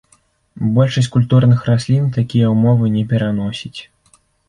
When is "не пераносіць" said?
2.99-3.81